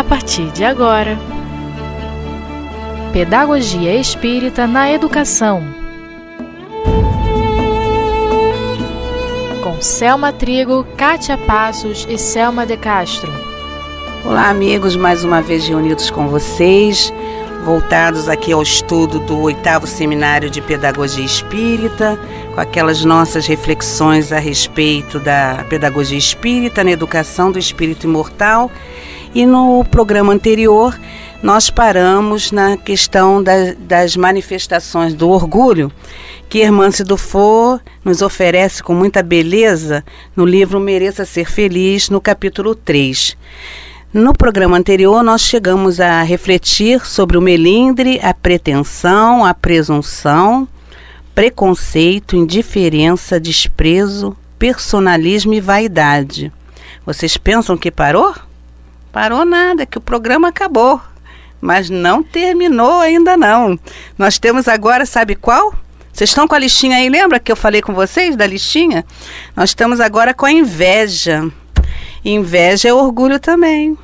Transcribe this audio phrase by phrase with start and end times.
[0.00, 1.18] a partir de agora.
[3.12, 5.62] Pedagogia Espírita na Educação.
[9.62, 13.30] Com Selma Trigo, Kátia Passos e Selma de Castro.
[14.24, 17.12] Olá, amigos, mais uma vez reunidos com vocês,
[17.66, 22.18] voltados aqui ao estudo do oitavo seminário de Pedagogia Espírita,
[22.54, 28.70] com aquelas nossas reflexões a respeito da pedagogia espírita na educação do espírito imortal.
[29.32, 30.98] E no programa anterior,
[31.40, 35.90] nós paramos na questão da, das manifestações do orgulho,
[36.48, 40.04] que Hermance Dufour nos oferece com muita beleza
[40.34, 43.36] no livro Mereça Ser Feliz, no capítulo 3.
[44.12, 50.66] No programa anterior, nós chegamos a refletir sobre o melindre, a pretensão, a presunção,
[51.36, 56.52] preconceito, indiferença, desprezo, personalismo e vaidade.
[57.06, 58.34] Vocês pensam que parou?
[59.12, 61.00] Parou nada, que o programa acabou.
[61.60, 63.78] Mas não terminou ainda não.
[64.16, 65.74] Nós temos agora, sabe qual?
[66.12, 67.08] Vocês estão com a listinha aí?
[67.08, 69.04] Lembra que eu falei com vocês da listinha?
[69.56, 71.50] Nós estamos agora com a inveja.
[72.24, 73.96] Inveja é orgulho também.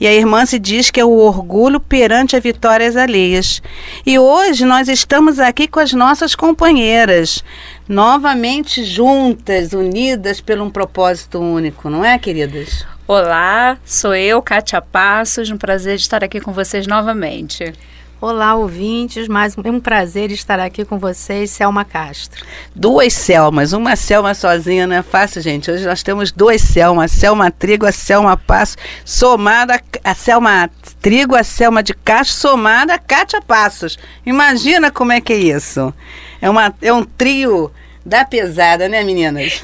[0.00, 3.60] E a irmã se diz que é o orgulho perante as vitórias alheias.
[4.06, 7.42] E hoje nós estamos aqui com as nossas companheiras,
[7.88, 12.86] novamente juntas, unidas por um propósito único, não é, queridas?
[13.10, 17.72] Olá, sou eu, Kátia Passos, um prazer de estar aqui com vocês novamente.
[18.20, 22.44] Olá, ouvintes, mais um prazer estar aqui com vocês, Selma Castro.
[22.76, 25.70] Duas Selmas, uma Selma sozinha não é fácil, gente.
[25.70, 30.68] Hoje nós temos duas Selmas, Selma Trigo, a Selma Passo, somada a Selma
[31.00, 33.98] Trigo, a Selma de Castro, somada a Cátia Passos.
[34.26, 35.94] Imagina como é que é isso.
[36.42, 37.72] É, uma, é um trio
[38.08, 39.62] da pesada, né, meninas?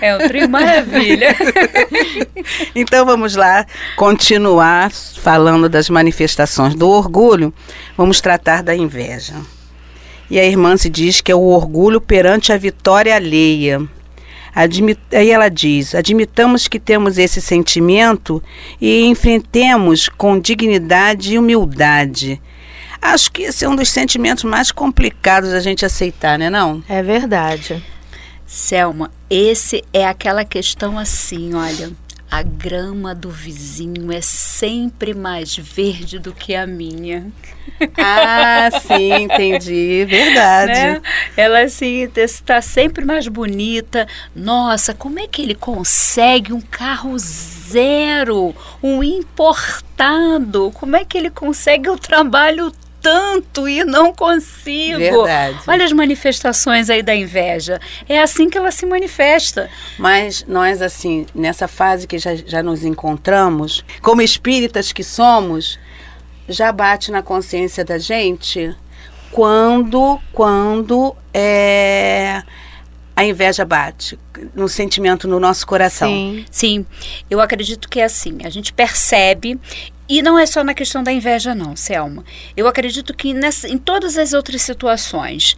[0.00, 1.34] É um trio maravilha.
[2.74, 3.64] então vamos lá
[3.96, 7.54] continuar falando das manifestações do orgulho.
[7.96, 9.34] Vamos tratar da inveja.
[10.28, 13.80] E a irmã se diz que é o orgulho perante a vitória alheia.
[14.54, 18.42] Admit, aí ela diz: admitamos que temos esse sentimento
[18.80, 22.40] e enfrentemos com dignidade e humildade
[23.04, 26.82] Acho que esse é um dos sentimentos mais complicados a gente aceitar, né não?
[26.88, 27.84] É verdade.
[28.46, 31.90] Selma, esse é aquela questão assim, olha,
[32.30, 37.30] a grama do vizinho é sempre mais verde do que a minha.
[37.96, 40.04] Ah, sim, entendi.
[40.04, 40.72] Verdade.
[40.72, 41.02] Né?
[41.36, 44.08] Ela assim está sempre mais bonita.
[44.34, 50.72] Nossa, como é que ele consegue um carro zero, um importado?
[50.74, 52.72] Como é que ele consegue o trabalho
[53.04, 54.98] tanto e não consigo.
[54.98, 55.58] Verdade.
[55.66, 57.78] Olha as manifestações aí da inveja.
[58.08, 59.68] É assim que ela se manifesta.
[59.98, 65.78] Mas nós, assim, nessa fase que já, já nos encontramos, como espíritas que somos,
[66.48, 68.74] já bate na consciência da gente
[69.30, 72.42] quando, quando é,
[73.14, 74.18] a inveja bate
[74.54, 76.08] no sentimento no nosso coração.
[76.08, 76.86] Sim, sim.
[77.28, 78.38] Eu acredito que é assim.
[78.44, 79.60] A gente percebe
[80.08, 82.24] e não é só na questão da inveja, não, Selma.
[82.56, 85.56] Eu acredito que nessa, em todas as outras situações,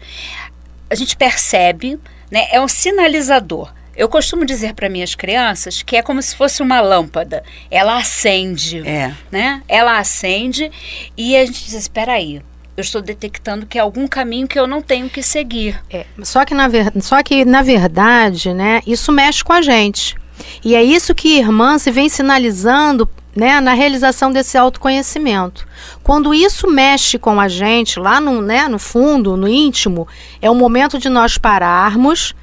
[0.88, 1.98] a gente percebe,
[2.30, 3.72] né, é um sinalizador.
[3.96, 7.42] Eu costumo dizer para minhas crianças que é como se fosse uma lâmpada.
[7.70, 9.14] Ela acende, é.
[9.32, 9.62] né?
[9.66, 10.70] Ela acende
[11.16, 12.42] e a gente diz, espera aí,
[12.76, 15.82] eu estou detectando que é algum caminho que eu não tenho que seguir.
[15.90, 20.14] É, só, que na ver, só que, na verdade, né, isso mexe com a gente.
[20.62, 25.68] E é isso que irmã se vem sinalizando né, na realização desse autoconhecimento.
[26.02, 30.08] Quando isso mexe com a gente, lá no, né, no fundo, no íntimo,
[30.40, 32.34] é o momento de nós pararmos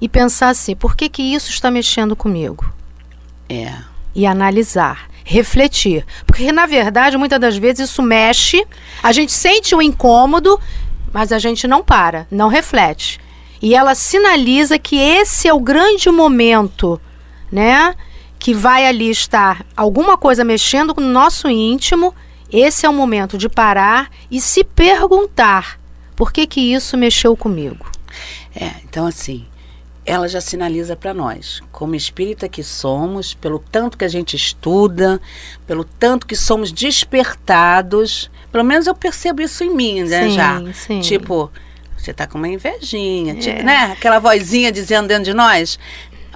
[0.00, 2.70] e pensar assim: por que, que isso está mexendo comigo?
[3.48, 3.72] É.
[4.14, 6.04] E analisar, refletir.
[6.26, 8.64] Porque, na verdade, muitas das vezes isso mexe,
[9.02, 10.60] a gente sente o incômodo,
[11.10, 13.18] mas a gente não para, não reflete.
[13.62, 17.00] E ela sinaliza que esse é o grande momento,
[17.50, 17.94] né?
[18.44, 22.14] Que vai ali estar alguma coisa mexendo no nosso íntimo,
[22.52, 25.80] esse é o momento de parar e se perguntar
[26.14, 27.90] por que que isso mexeu comigo.
[28.54, 29.46] É, então assim,
[30.04, 35.18] ela já sinaliza para nós, como espírita que somos, pelo tanto que a gente estuda,
[35.66, 40.62] pelo tanto que somos despertados, pelo menos eu percebo isso em mim, né, sim, já.
[40.74, 41.00] Sim.
[41.00, 41.50] Tipo,
[41.96, 43.36] você tá com uma invejinha, é.
[43.36, 43.92] tipo, né?
[43.92, 45.78] Aquela vozinha dizendo dentro de nós,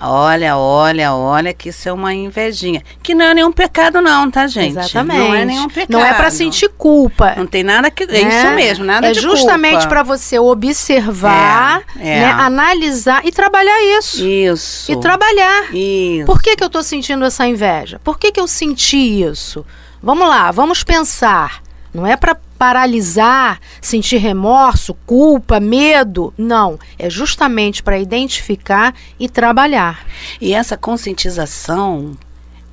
[0.01, 2.83] Olha, olha, olha, que isso é uma invejinha.
[3.03, 4.79] Que não é nenhum pecado, não, tá, gente?
[4.79, 5.19] Exatamente.
[5.19, 5.91] Não é nenhum pecado.
[5.91, 7.35] Não é para sentir culpa.
[7.37, 8.05] Não tem nada que.
[8.05, 9.35] É isso mesmo, nada é de culpa.
[9.35, 12.21] É justamente para você observar, é, é.
[12.21, 14.25] Né, analisar e trabalhar isso.
[14.25, 14.93] Isso.
[14.93, 15.75] E trabalhar.
[15.75, 16.27] Isso.
[16.27, 18.01] Por que, que eu estou sentindo essa inveja?
[18.05, 19.65] Por que, que eu senti isso?
[20.03, 21.61] Vamos lá, vamos pensar.
[21.99, 26.33] Não é para paralisar, sentir remorso, culpa, medo.
[26.39, 26.79] Não.
[26.97, 30.07] É justamente para identificar e trabalhar.
[30.41, 32.17] E essa conscientização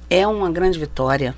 [0.10, 1.34] é uma grande vitória.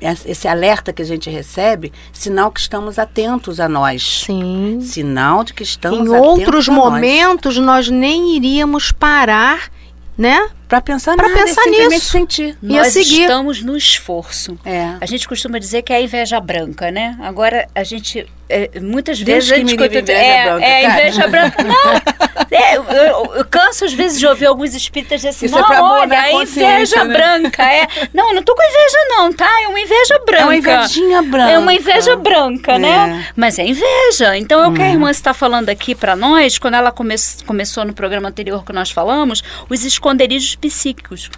[0.00, 4.24] Esse alerta que a gente recebe, sinal que estamos atentos a nós.
[4.26, 4.78] Sim.
[4.80, 6.84] Sinal de que estamos em atentos outros a nós.
[6.84, 9.70] momentos nós nem iríamos parar,
[10.16, 10.50] né?
[10.68, 12.10] Para pensar Pra nada, é pensar simplesmente nisso.
[12.10, 12.58] sentir.
[12.62, 14.58] Ia Nós estamos no esforço.
[14.64, 14.94] É.
[15.00, 17.16] A gente costuma dizer que é a inveja branca, né?
[17.20, 18.26] Agora, a gente.
[18.50, 19.50] é, muitas vezes.
[19.50, 21.00] a que escuta- inveja é, branca, É, cara.
[21.00, 21.62] inveja branca.
[21.64, 22.28] Não!
[22.50, 25.60] É, eu, eu- eu canso às vezes de ouvir alguns espíritas dizer assim: Isso é
[25.60, 27.14] não, pra olha, a a inveja né?
[27.14, 27.62] branca.
[27.62, 27.86] É.
[28.14, 29.48] Não, não tô com inveja, não, tá?
[29.62, 30.42] É uma inveja branca.
[30.42, 31.50] É uma invejinha branca.
[31.50, 32.88] É uma inveja branca, né?
[32.88, 33.12] É.
[33.14, 33.24] Hum.
[33.36, 34.36] Mas é inveja.
[34.36, 37.14] Então, é o que a irmã está falando aqui para nós, quando ela come
[37.46, 41.30] começou no programa anterior que nós falamos, os esconderijos psíquicos.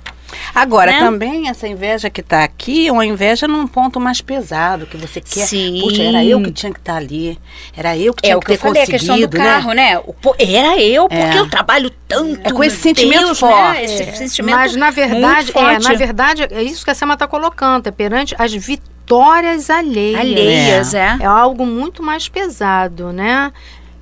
[0.55, 1.01] Agora, Né?
[1.01, 5.21] também essa inveja que está aqui é uma inveja num ponto mais pesado, que você
[5.21, 5.45] quer.
[5.47, 5.81] Sim.
[5.83, 7.37] Puxa, era eu que tinha que estar ali.
[7.77, 9.39] Era eu que É tinha o que que ter eu falei, a questão do conseguido,
[9.39, 9.45] né?
[9.45, 9.99] carro, né?
[9.99, 11.41] O era eu, porque É.
[11.41, 12.41] eu trabalho tanto.
[12.45, 13.79] É com esse sentimento Deus, forte.
[13.81, 13.85] Né?
[13.85, 14.13] Esse É.
[14.13, 17.91] sentimento Mas na verdade, é, na verdade, é isso que a Sema está colocando, é
[17.91, 20.21] perante as vitórias alheias.
[20.21, 21.17] alheias, é.
[21.21, 23.53] É algo muito mais pesado, né?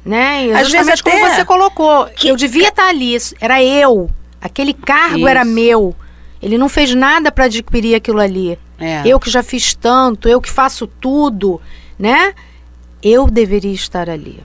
[0.05, 0.51] Né?
[0.55, 4.11] Às justamente vezes como você colocou, eu devia estar ali, isso era eu.
[4.41, 5.51] Aquele cargo era Isso.
[5.51, 5.97] meu.
[6.41, 8.59] Ele não fez nada para adquirir aquilo ali.
[8.79, 9.03] É.
[9.05, 11.61] Eu que já fiz tanto, eu que faço tudo,
[11.99, 12.33] né?
[13.03, 14.41] Eu deveria estar ali.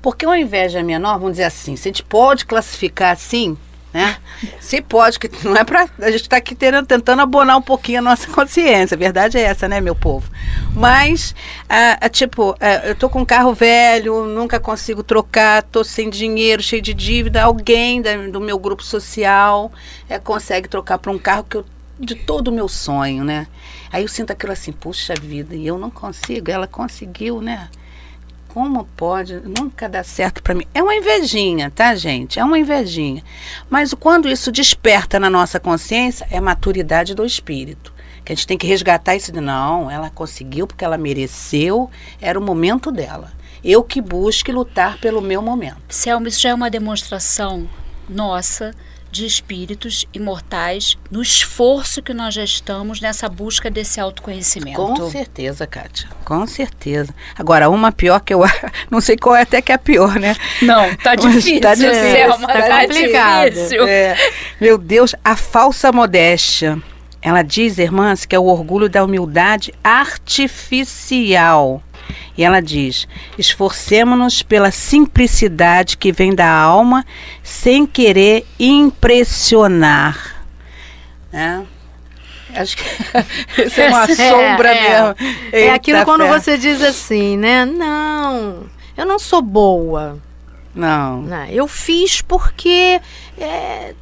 [0.00, 3.56] Porque uma inveja menor, vamos dizer assim, se a gente pode classificar assim,
[3.94, 4.16] né?
[4.60, 5.88] Se pode, que não é pra.
[6.00, 8.96] A gente está aqui tendo- tentando abonar um pouquinho a nossa consciência.
[8.96, 10.28] A verdade é essa, né, meu povo?
[10.74, 11.34] Mas,
[11.68, 16.10] ah, ah, tipo, ah, eu tô com um carro velho, nunca consigo trocar, tô sem
[16.10, 17.42] dinheiro, cheio de dívida.
[17.44, 19.72] Alguém da- do meu grupo social
[20.10, 21.64] eh, consegue trocar para um carro que eu
[21.96, 23.46] de todo o meu sonho, né?
[23.92, 27.68] Aí eu sinto aquilo assim, puxa vida, e eu não consigo, ela conseguiu, né?
[28.54, 29.34] Como pode?
[29.40, 30.62] Nunca dá certo para mim.
[30.72, 32.38] É uma invejinha, tá, gente?
[32.38, 33.20] É uma invejinha.
[33.68, 37.92] Mas quando isso desperta na nossa consciência, é maturidade do espírito.
[38.24, 41.90] Que a gente tem que resgatar isso de não, ela conseguiu porque ela mereceu,
[42.20, 43.32] era o momento dela.
[43.64, 45.82] Eu que busque lutar pelo meu momento.
[45.88, 47.68] Selma, isso já é uma demonstração
[48.08, 48.72] nossa
[49.14, 54.76] de espíritos imortais no esforço que nós já estamos nessa busca desse autoconhecimento.
[54.76, 56.08] Com certeza, Kátia.
[56.24, 57.14] Com certeza.
[57.38, 58.42] Agora, uma pior que eu
[58.90, 60.34] não sei qual é até que é a pior, né?
[60.60, 63.86] Não, tá difícil, tá difícil, Selma, tá tá, difícil.
[63.86, 64.16] É,
[64.60, 66.82] meu Deus, a falsa modéstia.
[67.22, 71.80] Ela diz, irmãs, que é o orgulho da humildade artificial.
[72.36, 73.06] E ela diz:
[73.38, 77.04] esforcemos-nos pela simplicidade que vem da alma,
[77.42, 80.44] sem querer impressionar.
[81.32, 81.64] Né?
[82.54, 82.84] Acho que
[83.66, 84.80] isso é uma É, sombra é.
[84.90, 85.16] mesmo.
[85.52, 86.38] é Eita aquilo quando fé.
[86.38, 87.64] você diz assim, né?
[87.64, 88.64] Não,
[88.96, 90.18] eu não sou boa.
[90.74, 91.22] Não.
[91.22, 91.48] né?
[91.52, 93.00] Eu fiz porque
[93.38, 93.94] é,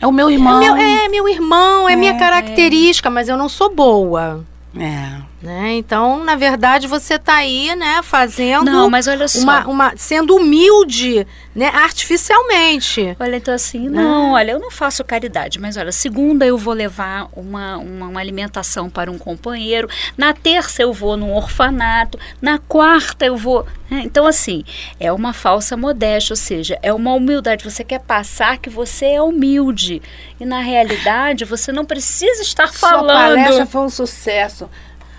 [0.00, 0.58] É o meu é irmão.
[0.60, 4.44] meu, é meu irmão, é, minha É, característica, mas eu não sou boa.
[4.78, 5.20] É.
[5.42, 5.72] Né?
[5.72, 9.40] Então, na verdade, você tá aí, né, fazendo Não, mas olha só.
[9.40, 13.16] uma, uma sendo humilde, né, artificialmente.
[13.18, 17.28] Olha, então assim, não, olha, eu não faço caridade, mas olha, segunda eu vou levar
[17.34, 23.26] uma, uma, uma alimentação para um companheiro, na terça eu vou num orfanato, na quarta
[23.26, 23.66] eu vou.
[23.90, 24.02] né?
[24.04, 24.62] Então, assim,
[25.00, 27.64] é uma falsa modéstia, ou seja, é uma humildade.
[27.64, 30.00] Você quer passar que você é humilde.
[30.38, 33.34] E na realidade, você não precisa estar Sua falando.
[33.36, 34.70] palestra foi um sucesso.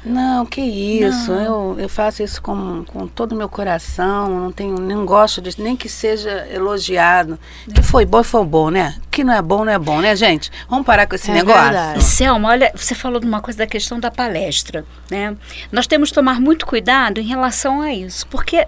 [0.05, 1.31] Não, que isso.
[1.31, 4.27] Eu, eu faço isso com, com todo o meu coração.
[4.41, 7.39] Não tenho, não gosto disso, nem que seja elogiado.
[7.73, 8.95] Que foi bom, foi bom, né?
[9.09, 10.51] Que não é bom, não é bom, né, gente?
[10.69, 11.61] Vamos parar com esse É negócio.
[11.63, 12.03] verdade.
[12.03, 15.35] Selma, olha, você falou de uma coisa da questão da palestra, né?
[15.71, 18.67] Nós temos que tomar muito cuidado em relação a isso, porque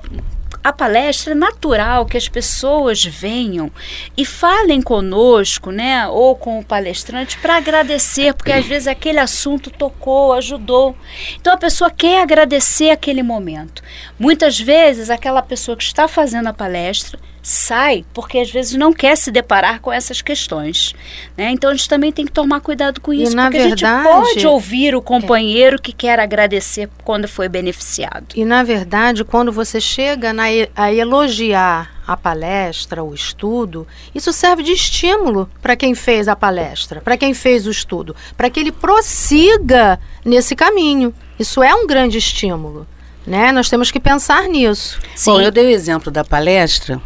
[0.65, 3.72] a palestra é natural que as pessoas venham
[4.17, 9.69] e falem conosco, né, ou com o palestrante para agradecer, porque às vezes aquele assunto
[9.69, 10.98] tocou, ajudou.
[11.39, 13.84] Então a pessoa quer agradecer aquele momento.
[14.17, 19.16] Muitas vezes aquela pessoa que está fazendo a palestra sai porque às vezes não quer
[19.16, 20.96] se deparar com essas questões,
[21.38, 21.52] né?
[21.52, 24.04] Então a gente também tem que tomar cuidado com E, isso, na porque a verdade,
[24.04, 28.25] gente pode ouvir o companheiro que quer agradecer quando foi beneficiado.
[28.36, 34.64] E na verdade, quando você chega na, a elogiar a palestra, o estudo, isso serve
[34.64, 38.72] de estímulo para quem fez a palestra, para quem fez o estudo, para que ele
[38.72, 41.14] prossiga nesse caminho.
[41.38, 42.88] Isso é um grande estímulo,
[43.25, 43.52] né?
[43.52, 45.00] Nós temos que pensar nisso.
[45.25, 47.00] Bom, eu dei o exemplo da palestra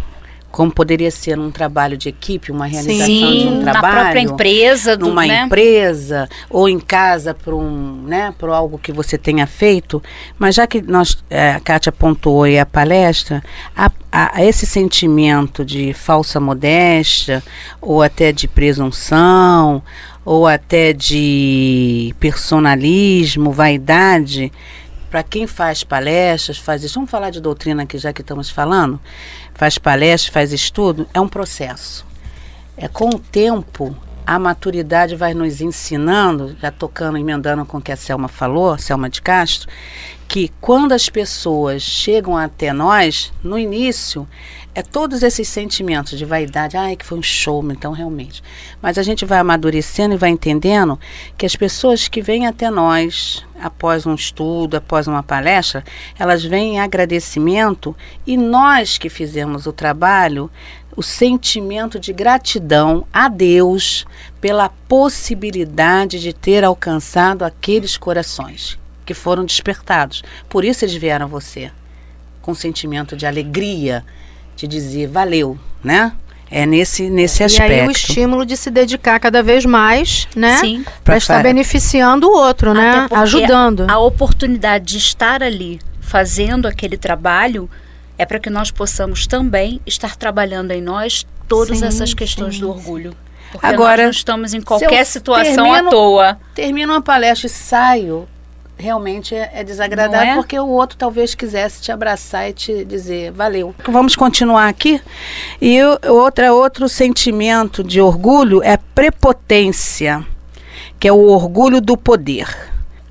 [0.52, 3.96] como poderia ser num trabalho de equipe, uma realização Sim, de um trabalho.
[3.96, 5.44] na própria empresa, do, numa né?
[5.44, 10.02] empresa ou em casa para um, né, para algo que você tenha feito.
[10.38, 13.44] Mas já que nós, é, a Kátia pontuou aí a palestra,
[13.76, 17.44] a, a, esse sentimento de falsa modéstia
[17.80, 19.84] ou até de presunção
[20.26, 24.52] ou até de personalismo, vaidade,
[25.10, 26.96] para quem faz palestras, faz isso.
[26.96, 29.00] Vamos falar de doutrina aqui, já que estamos falando.
[29.60, 32.06] Faz palestras, faz estudo, é um processo.
[32.78, 33.94] É com o tempo,
[34.26, 39.10] a maturidade vai nos ensinando, já tocando, emendando com o que a Selma falou, Selma
[39.10, 39.68] de Castro,
[40.30, 44.26] que quando as pessoas chegam até nós, no início,
[44.80, 48.42] é todos esses sentimentos de vaidade, ai que foi um show, então realmente.
[48.82, 50.98] Mas a gente vai amadurecendo e vai entendendo
[51.38, 55.84] que as pessoas que vêm até nós após um estudo, após uma palestra,
[56.18, 57.94] elas vêm em agradecimento
[58.26, 60.50] e nós que fizemos o trabalho,
[60.96, 64.08] o sentimento de gratidão a Deus
[64.40, 70.24] pela possibilidade de ter alcançado aqueles corações que foram despertados.
[70.48, 71.70] Por isso eles vieram a você
[72.42, 74.06] com sentimento de alegria,
[74.60, 76.12] de dizer valeu, né?
[76.52, 77.72] É nesse, nesse aspecto.
[77.72, 80.58] E aí o estímulo de se dedicar cada vez mais, né?
[80.58, 80.84] Sim.
[81.04, 83.08] Para estar beneficiando o outro, né?
[83.12, 83.86] Ajudando.
[83.88, 87.70] A oportunidade de estar ali fazendo aquele trabalho
[88.18, 92.62] é para que nós possamos também estar trabalhando em nós todas Sim, essas questões sim,
[92.62, 93.16] do orgulho.
[93.52, 96.40] Porque Agora, nós não estamos em qualquer situação termino- à toa.
[96.54, 98.28] Termino uma palestra e saio,
[98.80, 100.36] realmente é, é desagradável, é?
[100.36, 103.76] porque o outro talvez quisesse te abraçar e te dizer valeu.
[103.86, 105.02] Vamos continuar aqui.
[105.62, 110.26] E outra, outro sentimento de orgulho é prepotência,
[110.98, 112.48] que é o orgulho do poder.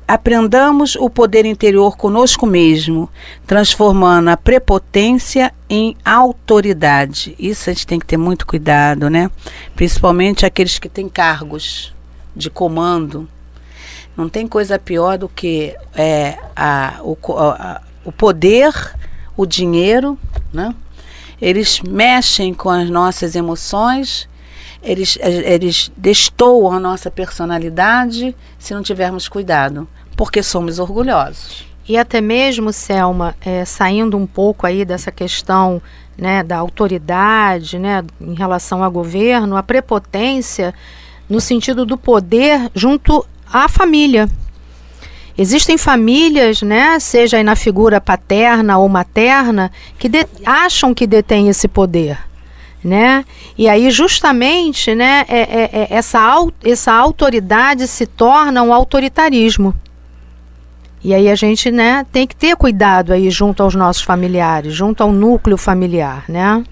[0.06, 3.10] Aprendamos o poder interior conosco mesmo,
[3.46, 7.36] transformando a prepotência em autoridade.
[7.38, 9.30] Isso a gente tem que ter muito cuidado, né?
[9.76, 11.92] Principalmente aqueles que têm cargos
[12.34, 13.28] de comando.
[14.18, 18.72] Não tem coisa pior do que é, a, o, a- o poder,
[19.36, 20.18] o dinheiro,
[20.52, 20.74] né?
[21.40, 24.28] Eles mexem com as nossas emoções,
[24.82, 31.64] eles, eles destoam a nossa personalidade se não tivermos cuidado, porque somos orgulhosos.
[31.88, 35.80] E até mesmo, Selma, é, saindo um pouco aí dessa questão
[36.16, 40.74] né, da autoridade né, em relação ao governo, a prepotência
[41.30, 44.28] no sentido do poder junto à família.
[45.36, 50.10] Existem famílias, né, seja aí na figura paterna ou materna, que
[50.44, 52.18] acham que detêm esse poder.
[52.82, 53.24] Né?
[53.56, 56.20] E aí justamente né, é- é- é- essa,
[56.64, 59.74] essa autoridade se torna um autoritarismo.
[61.02, 65.02] E aí a gente, né, tem que ter cuidado aí junto aos nossos familiares, junto
[65.02, 66.64] ao núcleo familiar, né?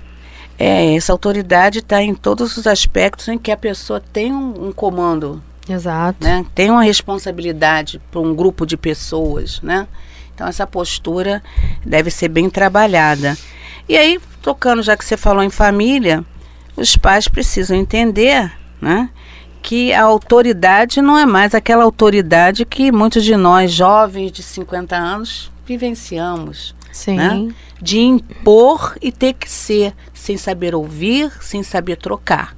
[0.59, 4.73] É, essa autoridade está em todos os aspectos em que a pessoa tem um, um
[4.73, 6.25] comando, Exato.
[6.25, 6.45] né?
[6.55, 9.87] Tem uma responsabilidade para um grupo de pessoas, né?
[10.35, 11.43] Então essa postura
[11.85, 13.37] deve ser bem trabalhada.
[13.89, 16.25] E aí, tocando já que você falou em família,
[16.77, 19.11] os pais precisam entender, né?
[19.63, 24.95] Que a autoridade não é mais aquela autoridade que muitos de nós, jovens de 50
[24.95, 27.17] anos, vivenciamos Sim.
[27.17, 27.55] né?
[27.81, 32.57] de impor e ter que ser, sem saber ouvir, sem saber trocar.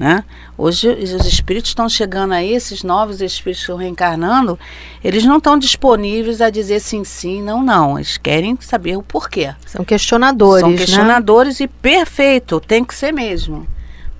[0.00, 0.24] Né?
[0.56, 4.58] Hoje os espíritos estão chegando aí, esses novos espíritos que estão reencarnando,
[5.04, 7.98] eles não estão disponíveis a dizer sim, sim, não, não.
[7.98, 9.54] Eles querem saber o porquê.
[9.66, 10.76] São questionadores, São né?
[10.78, 13.66] questionadores e perfeito, tem que ser mesmo.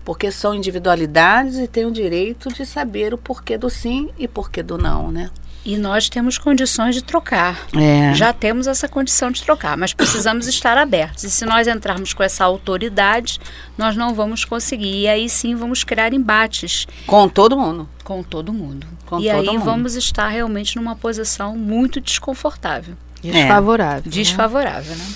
[0.05, 4.63] Porque são individualidades e têm o direito de saber o porquê do sim e porquê
[4.63, 5.31] do não, né?
[5.65, 7.67] E nós temos condições de trocar.
[7.77, 8.15] É.
[8.15, 11.23] Já temos essa condição de trocar, mas precisamos estar abertos.
[11.25, 13.39] E se nós entrarmos com essa autoridade,
[13.77, 15.01] nós não vamos conseguir.
[15.03, 17.89] E aí sim vamos criar embates Com todo mundo.
[18.03, 18.87] com todo mundo.
[19.07, 19.65] Com e todo aí mundo.
[19.65, 24.03] vamos estar realmente numa posição muito desconfortável, Desfavorável.
[24.07, 24.11] né?
[24.11, 25.07] desfavorável, né?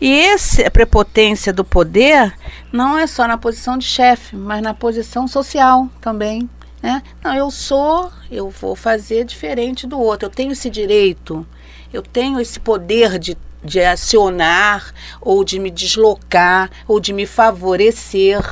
[0.00, 2.32] E esse, a prepotência do poder
[2.72, 6.50] não é só na posição de chefe, mas na posição social também.
[6.82, 7.02] Né?
[7.22, 10.26] Não, eu sou, eu vou fazer diferente do outro.
[10.26, 11.46] Eu tenho esse direito,
[11.92, 18.42] eu tenho esse poder de, de acionar, ou de me deslocar, ou de me favorecer.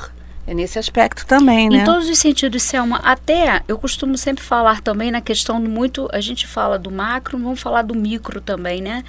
[0.47, 1.79] É nesse aspecto também, né?
[1.79, 6.09] Em todos os sentidos, Selma, até eu costumo sempre falar também na questão do muito,
[6.13, 9.05] a gente fala do macro, vamos falar do micro também, né?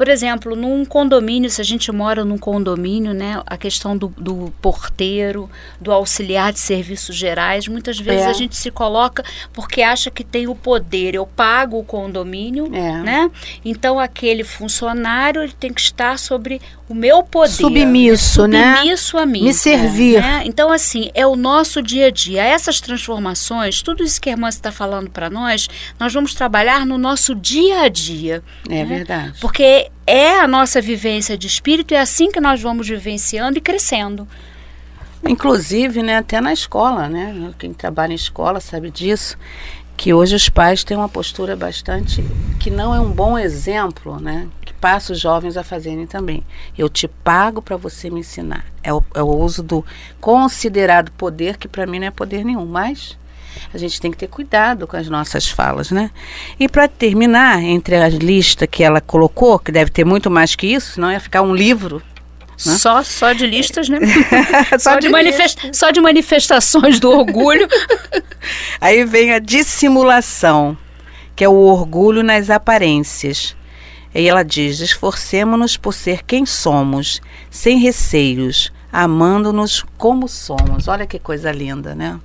[0.00, 4.50] Por exemplo, num condomínio, se a gente mora num condomínio, né, a questão do, do
[4.62, 8.30] porteiro, do auxiliar de serviços gerais, muitas vezes É.
[8.30, 11.14] a gente se coloca porque acha que tem o poder.
[11.14, 12.92] Eu pago o condomínio, É.
[13.02, 13.30] né?
[13.62, 17.52] Então aquele funcionário ele tem que estar sobre o meu poder.
[17.52, 18.78] Submisso, né?
[18.78, 19.44] Submisso a mim.
[19.44, 20.20] Me servir.
[20.20, 20.42] né?
[20.44, 22.42] Então, assim, é o nosso dia a dia.
[22.42, 25.68] Essas transformações, tudo isso que a irmã está falando para nós,
[26.00, 28.42] nós vamos trabalhar no nosso dia a dia.
[28.68, 28.84] É né?
[28.84, 29.38] verdade.
[29.40, 34.26] Porque é a nossa vivência de espírito, é assim que nós vamos vivenciando e crescendo.
[35.28, 37.52] Inclusive, né, até na escola, né?
[37.56, 39.38] Quem trabalha em escola sabe disso,
[40.00, 42.24] que hoje os pais têm uma postura bastante
[42.58, 44.48] que não é um bom exemplo, né?
[44.62, 46.42] Que passa os jovens a fazerem também.
[46.76, 48.64] Eu te pago para você me ensinar.
[48.82, 49.84] É o, é o uso do
[50.18, 53.18] considerado poder, que para mim não é poder nenhum, mas
[53.74, 56.10] a gente tem que ter cuidado com as nossas falas, né?
[56.58, 60.66] E para terminar, entre a lista que ela colocou, que deve ter muito mais que
[60.66, 62.02] isso, senão ia ficar um livro.
[62.66, 62.74] Né?
[62.76, 63.98] Só, só de listas, né?
[64.78, 67.66] Só só, de de manifesta só de manifestações do orgulho.
[68.80, 70.76] Aí vem a dissimulação,
[71.34, 73.56] que é o orgulho nas aparências.
[74.14, 80.86] E ela diz: esforcemo-nos por ser quem somos, sem receios, amando-nos como somos.
[80.88, 82.20] Olha que coisa linda, né?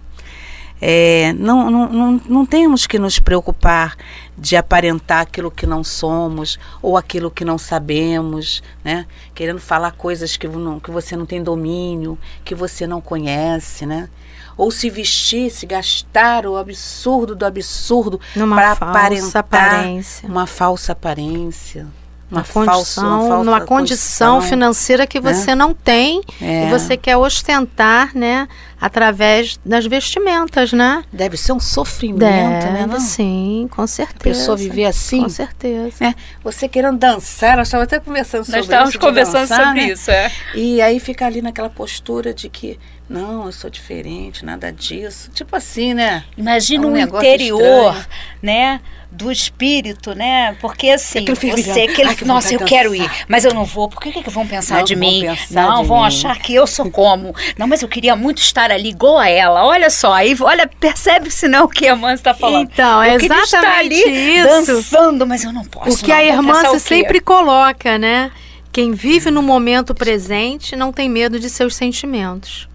[0.82, 3.96] É, não, não, não, não temos que nos preocupar
[4.38, 9.06] de aparentar aquilo que não somos ou aquilo que não sabemos, né?
[9.34, 14.10] Querendo falar coisas que, não, que você não tem domínio, que você não conhece, né?
[14.58, 20.30] Ou se vestir, se gastar o absurdo do absurdo para aparentar aparência.
[20.30, 21.88] uma falsa aparência,
[22.32, 22.70] uma Uma falsa,
[23.01, 25.34] condição, uma falsa numa condição financeira que né?
[25.34, 26.65] você não tem É.
[26.65, 28.48] e você quer ostentar, né,
[28.82, 31.03] através das vestimentas, né?
[31.13, 32.86] Deve ser um sofrimento, Deve, né?
[32.88, 33.00] Não?
[33.00, 34.20] sim, com A certeza.
[34.20, 35.22] pessoa viver assim.
[35.24, 36.03] Com certeza.
[36.03, 36.13] É,
[36.44, 39.00] você querendo dançar, nós estávamos até conversando sobre Nós estávamos isso.
[39.00, 39.91] de conversando dançar, sobre né?
[39.94, 40.32] isso, é.
[40.55, 42.79] E aí fica ali naquela postura de que,
[43.10, 45.29] não, eu sou diferente, nada disso.
[45.34, 46.24] Tipo assim, né?
[46.38, 47.62] Imagina É um o negócio interior,
[47.96, 48.05] estranho.
[48.41, 48.82] né?
[49.15, 50.55] Do espírito, né?
[50.60, 51.57] Porque assim, fervilhão.
[51.57, 53.88] você, aquele, Ai, que nossa, eu quero ir, mas eu não vou.
[53.88, 55.22] Por que, que vão pensar Não de mim?
[55.22, 56.07] pensar não, de vão mim.
[56.07, 57.34] achar que eu sou como.
[57.57, 59.63] Não, mas eu queria muito estar ali igual a ela.
[59.65, 62.69] Olha só, aí, olha, percebe se não o que a mãe está falando.
[62.72, 64.48] Então, é exatamente ali isso.
[64.48, 65.97] dançando, mas eu não posso.
[65.97, 66.43] O que a não.
[66.43, 68.32] Vão irmã sempre coloca, né?
[68.71, 72.67] Quem vive no momento presente não tem medo de seus sentimentos.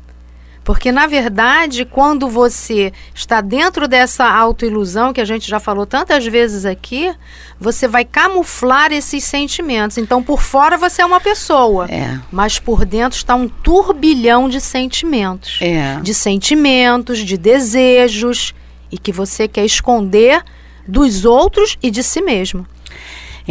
[0.62, 6.26] Porque, na verdade, quando você está dentro dessa autoilusão, que a gente já falou tantas
[6.26, 7.12] vezes aqui,
[7.58, 9.96] você vai camuflar esses sentimentos.
[9.98, 14.60] Então, por fora você é uma pessoa, É, mas por dentro está um turbilhão de
[14.60, 15.58] sentimentos.
[15.60, 15.98] é.
[16.00, 18.54] De sentimentos, de desejos,
[18.92, 20.42] e que você quer esconder
[20.86, 22.66] dos outros e de si mesmo.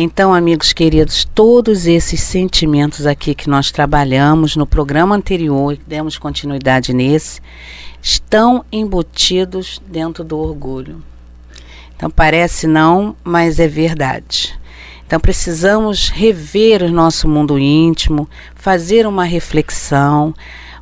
[0.02, 6.18] Então, amigos queridos, todos esses sentimentos aqui que nós trabalhamos no programa anterior, e demos
[6.18, 7.42] continuidade nesse,
[8.02, 11.04] estão embutidos dentro do orgulho.
[11.94, 14.58] Então, parece não, mas é verdade.
[15.06, 20.34] Então, precisamos rever o nosso mundo íntimo, fazer uma reflexão,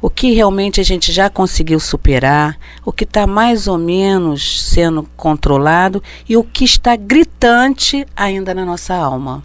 [0.08, 5.04] o que realmente a gente já conseguiu superar, o que está mais ou menos sendo
[5.17, 9.43] controlado e o que está gritante ainda na nossa alma.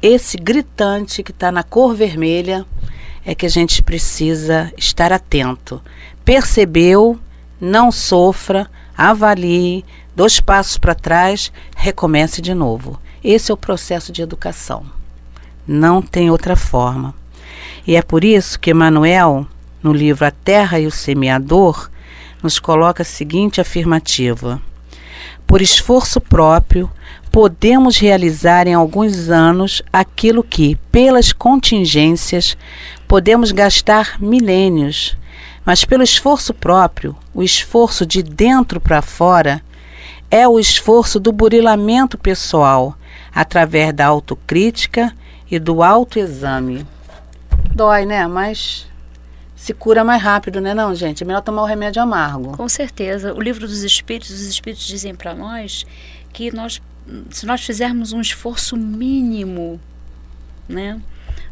[0.00, 2.64] Esse gritante que está na cor vermelha
[3.26, 5.82] é que a gente precisa estar atento.
[6.24, 7.18] Percebeu,
[7.60, 9.84] não sofra, avalie,
[10.14, 13.00] dois passos para trás, recomece de novo.
[13.24, 14.86] Esse é o processo de educação.
[15.66, 17.12] Não tem outra forma.
[17.84, 19.44] E é por isso que Emmanuel,
[19.82, 21.90] no livro A Terra e o Semeador,
[22.42, 24.60] nos coloca a seguinte afirmativa:
[25.46, 26.90] Por esforço próprio,
[27.30, 32.56] podemos realizar em alguns anos aquilo que, pelas contingências,
[33.06, 35.16] podemos gastar milênios.
[35.64, 39.62] Mas pelo esforço próprio, o esforço de dentro para fora,
[40.30, 42.96] é o esforço do burilamento pessoal,
[43.34, 45.14] através da autocrítica
[45.50, 46.86] e do autoexame.
[47.74, 48.26] Dói, né?
[48.26, 48.86] Mas
[49.60, 51.24] se cura mais rápido, né, não, gente?
[51.24, 52.56] É melhor tomar o remédio amargo.
[52.56, 53.34] Com certeza.
[53.34, 55.84] O livro dos Espíritos, os Espíritos dizem para nós
[56.32, 56.80] que nós,
[57.30, 59.80] se nós fizermos um esforço mínimo,
[60.68, 61.00] né,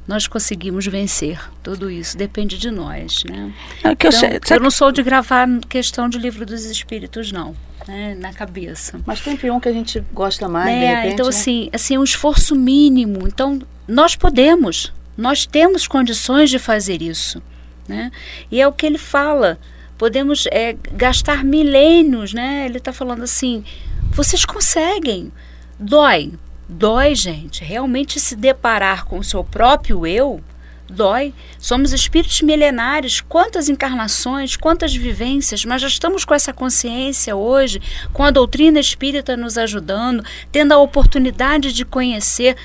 [0.07, 2.17] nós conseguimos vencer tudo isso.
[2.17, 3.53] Depende de nós, né?
[3.83, 7.33] É que eu Então, che- eu não sou de gravar questão de livro dos Espíritos,
[7.33, 7.57] não,
[7.89, 9.01] né, na cabeça.
[9.05, 10.95] Mas tem um que a gente gosta mais, de Né?
[10.95, 11.15] repente.
[11.15, 11.31] então, né?
[11.31, 13.27] assim, assim, um esforço mínimo.
[13.27, 17.43] Então, nós podemos, nós temos condições de fazer isso.
[17.89, 18.11] Né?
[18.51, 19.59] E é o que ele fala.
[19.97, 22.67] Podemos é, gastar milênios, né?
[22.67, 23.65] Ele está falando assim,
[24.13, 25.33] vocês conseguem.
[25.79, 26.33] Dói,
[26.69, 27.63] Dói, gente.
[27.63, 30.43] Realmente se deparar com o seu próprio eu
[30.89, 31.35] dói.
[31.59, 37.81] Somos espíritos milenares, quantas encarnações, quantas vivências, mas já estamos com essa consciência hoje,
[38.13, 42.57] com a doutrina espírita nos ajudando, tendo a oportunidade de conhecer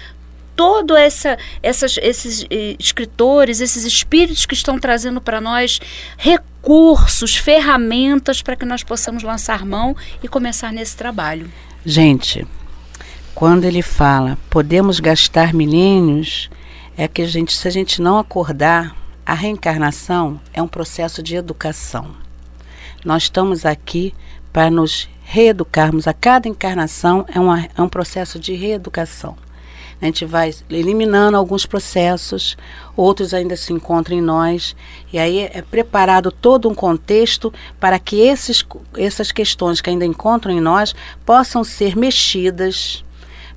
[0.56, 5.80] todo essa, essas, esses eh, escritores, esses espíritos que estão trazendo para nós
[6.18, 11.52] recursos, ferramentas para que nós possamos lançar mão e começar nesse trabalho.
[11.86, 12.46] Gente,
[13.34, 16.50] quando ele fala podemos gastar milênios,
[16.96, 21.36] é que a gente, se a gente não acordar, a reencarnação é um processo de
[21.36, 22.12] educação.
[23.04, 24.14] Nós estamos aqui
[24.52, 26.08] para nos reeducarmos.
[26.08, 29.38] A cada encarnação é, uma, é um processo de reeducação.
[30.02, 32.58] A gente vai eliminando alguns processos,
[32.98, 34.76] outros ainda se encontram em nós,
[35.14, 38.66] e aí é preparado todo um contexto para que esses,
[38.98, 43.04] essas questões que ainda encontram em nós possam ser mexidas,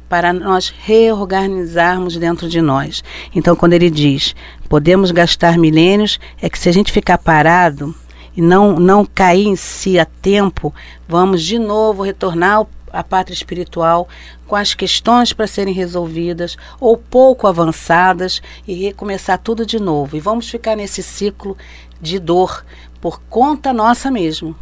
[0.07, 3.03] para nós reorganizarmos dentro de nós.
[3.35, 4.35] Então, quando ele diz
[4.69, 7.95] podemos gastar milênios, é que se a gente ficar parado
[8.37, 10.75] e não, não cair em si a tempo,
[11.09, 14.09] vamos de novo retornar à pátria espiritual
[14.47, 20.17] com as questões para serem resolvidas ou pouco avançadas e recomeçar tudo de novo.
[20.17, 21.57] E vamos ficar nesse ciclo
[22.01, 22.65] de dor
[23.01, 24.57] por conta nossa mesmo.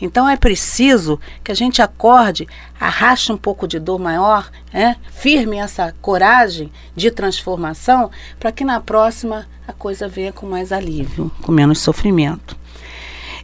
[0.00, 2.46] Então é preciso que a gente acorde,
[2.78, 4.94] arraste um pouco de dor maior, é?
[5.10, 11.30] firme essa coragem de transformação, para que na próxima a coisa venha com mais alívio,
[11.42, 12.56] com menos sofrimento.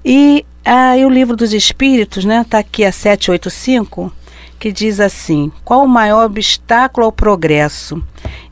[0.05, 4.13] E aí o livro dos Espíritos, né, está aqui a 785,
[4.59, 8.03] que diz assim: Qual o maior obstáculo ao progresso?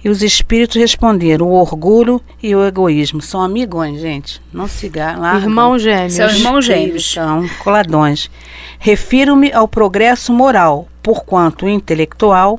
[0.05, 3.21] E os espíritos responderam: o orgulho e o egoísmo.
[3.21, 4.41] São amigões, gente.
[4.53, 5.37] Não se lá.
[5.37, 6.15] Irmãos gêmeos.
[6.15, 7.11] São irmãos gêmeos.
[7.13, 8.31] São coladões.
[8.79, 12.59] Refiro-me ao progresso moral, porquanto o intelectual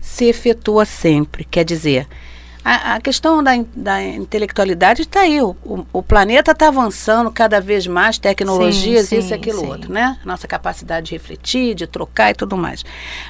[0.00, 1.44] se efetua sempre.
[1.44, 2.06] Quer dizer,
[2.64, 5.40] a, a questão da, da intelectualidade está aí.
[5.42, 9.60] O, o, o planeta está avançando cada vez mais, tecnologias, sim, sim, isso e aquilo
[9.60, 9.66] sim.
[9.66, 10.18] outro, né?
[10.24, 12.82] Nossa capacidade de refletir, de trocar e tudo mais.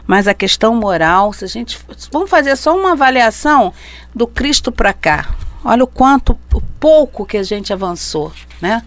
[0.07, 1.77] Mas a questão moral, se a gente.
[2.12, 3.73] Vamos fazer só uma avaliação
[4.14, 5.35] do Cristo para cá.
[5.64, 8.85] Olha o quanto, o pouco que a gente avançou, né?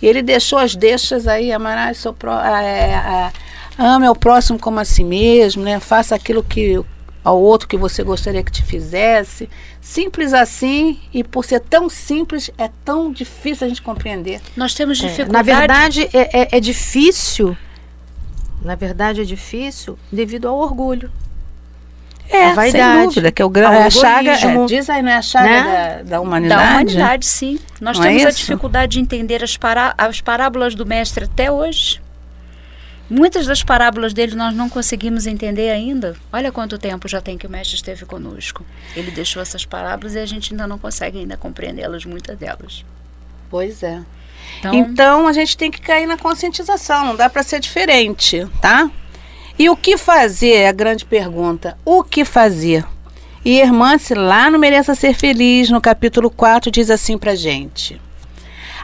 [0.00, 3.30] E ele deixou as deixas aí, amarás seu pro, é,
[3.76, 5.78] ame ao próximo como a si mesmo, né?
[5.78, 6.80] Faça aquilo que
[7.24, 9.48] ao outro que você gostaria que te fizesse.
[9.80, 14.40] Simples assim, e por ser tão simples, é tão difícil a gente compreender.
[14.56, 15.50] Nós temos dificuldade.
[15.50, 17.56] É, na verdade, é, é, é, difícil.
[18.62, 21.10] Na verdade, é difícil devido ao orgulho.
[22.28, 25.02] É, a vaidade, sem dúvida, que é o grande é a chaga, é, diz aí,
[25.02, 25.62] não é a chaga né?
[25.64, 26.62] da, da, humanidade?
[26.62, 27.58] Da humanidade, sim.
[27.80, 31.50] Nós não é temos a dificuldade de entender as, pará as parábolas do mestre até
[31.50, 32.00] hoje.
[33.10, 36.16] Muitas das parábolas dele nós não conseguimos entender ainda.
[36.32, 38.64] Olha quanto tempo já tem que o mestre esteve conosco.
[38.94, 42.84] Ele deixou essas parábolas e a gente ainda não consegue ainda compreendê-las, muitas delas.
[43.50, 44.00] Pois é.
[44.60, 48.88] Então, então a gente tem que cair na conscientização, não dá para ser diferente, tá?
[49.58, 51.76] E o que fazer é a grande pergunta.
[51.84, 52.84] O que fazer?
[53.44, 58.00] E Irmã-se lá no Mereça Ser Feliz, no capítulo 4, diz assim pra gente.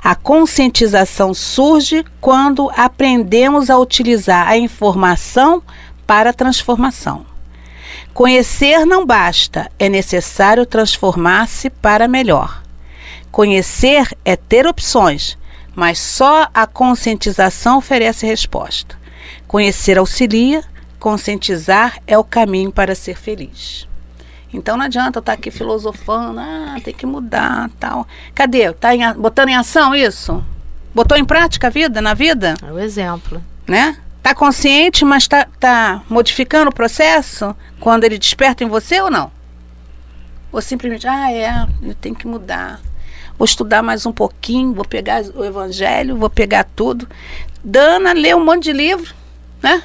[0.09, 5.61] A conscientização surge quando aprendemos a utilizar a informação
[6.07, 7.27] para a transformação.
[8.15, 12.63] Conhecer não basta, é necessário transformar-se para melhor.
[13.33, 15.37] Conhecer é ter opções,
[15.75, 18.97] mas só a conscientização oferece resposta.
[19.49, 20.63] Conhecer auxilia,
[21.01, 23.89] conscientizar é o caminho para ser feliz.
[24.53, 28.07] Então não adianta eu estar tá aqui filosofando, ah, tem que mudar, tal.
[28.35, 28.73] Cadê?
[28.73, 30.45] Tá em, botando em ação isso?
[30.95, 32.55] Botou em prática a vida, na vida?
[32.63, 33.43] É o exemplo.
[33.67, 33.97] Né?
[34.23, 39.31] Tá consciente, mas tá, tá modificando o processo quando ele desperta em você ou não?
[40.51, 42.81] Ou simplesmente, ah, é, eu tenho que mudar.
[43.39, 47.07] Vou estudar mais um pouquinho, vou pegar o evangelho, vou pegar tudo.
[47.63, 49.15] Dana lê um monte de livro,
[49.63, 49.83] né?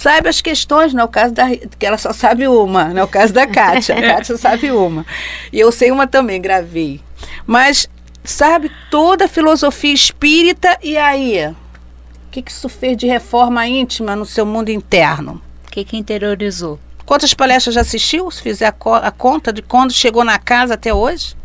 [0.00, 3.04] Sabe as questões, não é o caso da que ela só sabe uma, não é
[3.04, 5.04] o caso da Kátia, a Kátia sabe uma.
[5.52, 7.02] E eu sei uma também, gravei.
[7.46, 7.86] Mas
[8.24, 14.16] sabe toda a filosofia espírita e aí, o que, que isso fez de reforma íntima
[14.16, 15.42] no seu mundo interno?
[15.66, 16.80] O que, que interiorizou?
[17.04, 18.30] Quantas palestras já assistiu?
[18.30, 21.36] Se fizer a, co a conta de quando chegou na casa até hoje?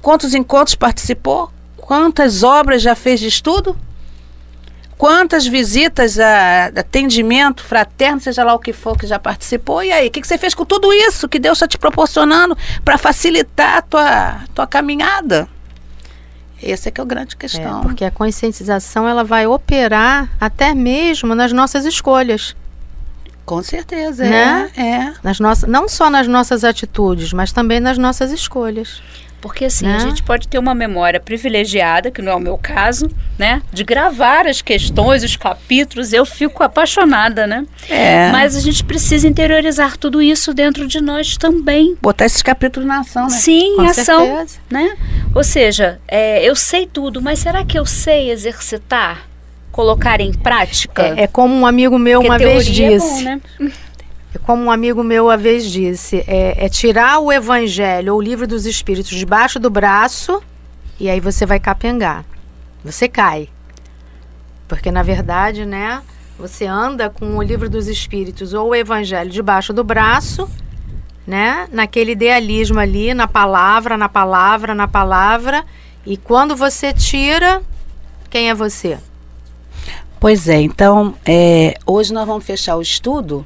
[0.00, 1.50] Quantos encontros participou?
[1.76, 3.76] Quantas obras já fez de estudo?
[5.00, 9.82] Quantas visitas a atendimento fraterno, seja lá o que for que já participou.
[9.82, 12.54] E aí, o que, que você fez com tudo isso que Deus está te proporcionando
[12.84, 15.48] para facilitar a tua, tua caminhada?
[16.62, 17.80] Essa é que é a grande questão.
[17.80, 22.54] É, porque a conscientização ela vai operar até mesmo nas nossas escolhas.
[23.46, 24.70] Com certeza, Né?
[24.76, 24.82] é.
[24.82, 25.14] é.
[25.22, 29.02] Nas nossas, não só nas nossas atitudes, mas também nas nossas escolhas.
[29.40, 29.96] Porque assim, Né?
[29.96, 33.62] a gente pode ter uma memória privilegiada, que não é o meu caso, né?
[33.72, 37.64] De gravar as questões, os capítulos, eu fico apaixonada, né?
[37.88, 38.30] É.
[38.30, 41.96] Mas a gente precisa interiorizar tudo isso dentro de nós também.
[42.02, 43.30] Botar esses capítulos na ação, né?
[43.38, 44.58] Sim, Com em ação, certeza.
[44.70, 44.96] né?
[45.34, 49.26] Ou seja, é, eu sei tudo, mas será que eu sei exercitar?
[49.72, 51.14] Colocar em prática?
[51.16, 53.08] É, é como um amigo meu Porque uma vez teoria é disse.
[53.08, 53.40] bom, né?
[54.38, 58.46] Como um amigo meu uma vez disse, é, é tirar o evangelho ou o livro
[58.46, 60.42] dos espíritos debaixo do braço
[60.98, 62.24] e aí você vai capengar.
[62.84, 63.48] Você cai.
[64.68, 66.00] Porque na verdade, né,
[66.38, 70.48] você anda com o livro dos espíritos ou o evangelho debaixo do braço,
[71.26, 75.64] né, naquele idealismo ali, na palavra, na palavra, na palavra,
[76.06, 77.62] e quando você tira,
[78.30, 78.98] quem é você?
[80.18, 83.44] Pois é, então é, hoje nós vamos fechar o estudo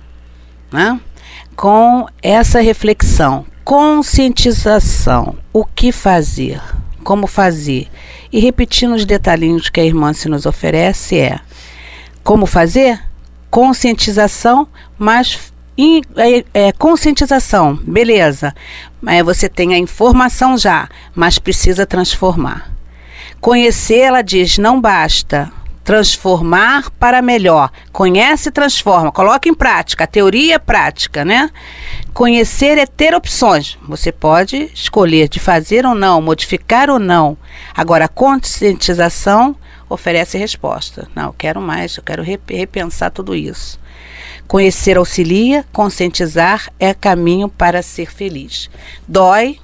[0.74, 1.00] né,
[1.54, 6.60] com essa reflexão, conscientização, o que fazer,
[7.04, 7.86] como fazer.
[8.32, 11.38] E repetindo os detalhinhos que a irmã se nos oferece é
[12.24, 13.00] como fazer?
[13.50, 14.66] Conscientização,
[14.98, 18.52] mas in- é, é, conscientização, beleza.
[19.00, 22.72] Mas você tem a informação já, mas precisa transformar.
[23.40, 25.52] Conhecer, ela diz, não basta.
[25.84, 27.70] Transformar para melhor.
[27.92, 29.12] Conhece e transforma.
[29.12, 30.04] Coloca em prática.
[30.04, 31.50] A teoria é prática, né?
[32.14, 33.76] Conhecer é ter opções.
[33.86, 37.36] Você pode escolher de fazer ou não, modificar ou não.
[37.74, 39.54] Agora, a conscientização
[39.88, 41.06] oferece resposta.
[41.14, 43.78] Não, eu quero mais, eu quero rep- repensar tudo isso.
[44.48, 48.70] Conhecer auxilia, conscientizar é caminho para ser feliz.
[49.06, 49.58] Dói,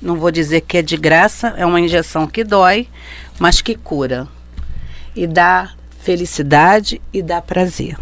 [0.00, 2.88] não vou dizer que é de graça, é uma injeção que dói,
[3.38, 4.28] mas que cura.
[5.14, 5.70] E dá
[6.00, 7.96] felicidade e dá prazer.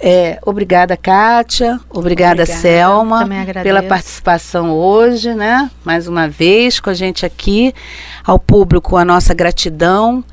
[0.00, 1.80] É, obrigada, Kátia.
[1.88, 2.60] Obrigada, Obrigada.
[2.60, 3.28] Selma,
[3.62, 5.70] pela participação hoje, né?
[5.84, 7.72] Mais uma vez com a gente aqui.
[8.24, 10.24] Ao público, a nossa gratidão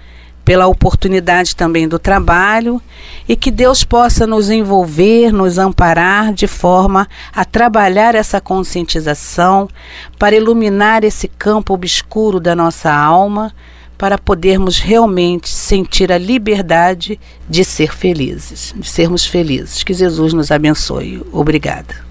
[0.44, 2.82] pela oportunidade também do trabalho
[3.30, 9.70] e que Deus possa nos envolver, nos amparar de forma a trabalhar essa conscientização
[10.18, 13.54] para iluminar esse campo obscuro da nossa alma,
[14.02, 19.84] para podermos realmente sentir a liberdade de ser felizes, de sermos felizes.
[19.84, 21.22] Que Jesus nos abençoe.
[21.32, 22.11] Obrigada.